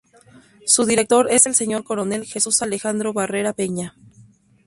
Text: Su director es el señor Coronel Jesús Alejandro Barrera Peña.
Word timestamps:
Su 0.65 0.85
director 0.87 1.29
es 1.29 1.45
el 1.45 1.53
señor 1.53 1.83
Coronel 1.83 2.25
Jesús 2.25 2.63
Alejandro 2.63 3.13
Barrera 3.13 3.53
Peña. 3.53 3.93